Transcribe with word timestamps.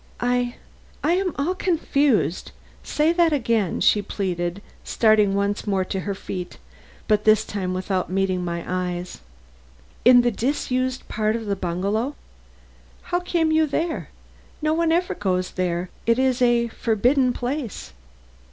"I 0.19 0.55
I 1.03 1.13
am 1.13 1.35
all 1.37 1.53
confused. 1.53 2.53
Say 2.81 3.13
that 3.13 3.31
again," 3.31 3.81
she 3.81 4.01
pleaded, 4.01 4.59
starting 4.83 5.35
once 5.35 5.67
more 5.67 5.85
to 5.85 5.99
her 5.99 6.15
feet, 6.15 6.57
but 7.07 7.23
this 7.23 7.45
time 7.45 7.75
without 7.75 8.09
meeting 8.09 8.43
my 8.43 8.63
eyes. 8.67 9.21
"In 10.03 10.21
the 10.21 10.31
disused 10.31 11.07
part 11.07 11.35
of 11.35 11.45
the 11.45 11.55
bungalow? 11.55 12.15
How 13.13 13.19
came 13.19 13.51
you 13.51 13.67
there? 13.67 14.09
No 14.59 14.73
one 14.73 14.91
ever 14.91 15.13
goes 15.13 15.51
there 15.51 15.91
it 16.07 16.17
is 16.17 16.41
a 16.41 16.69
forbidden 16.69 17.31
place." 17.31 17.93